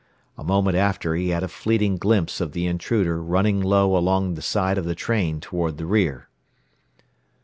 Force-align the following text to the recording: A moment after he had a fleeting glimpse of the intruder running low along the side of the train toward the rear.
A 0.35 0.43
moment 0.43 0.75
after 0.75 1.13
he 1.13 1.29
had 1.29 1.43
a 1.43 1.47
fleeting 1.47 1.97
glimpse 1.99 2.41
of 2.41 2.53
the 2.53 2.65
intruder 2.65 3.21
running 3.21 3.61
low 3.61 3.95
along 3.95 4.33
the 4.33 4.41
side 4.41 4.79
of 4.79 4.85
the 4.85 4.95
train 4.95 5.39
toward 5.39 5.77
the 5.77 5.85
rear. 5.85 6.27